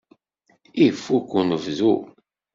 Ifukk 0.85 1.29
unebdu. 1.39 1.93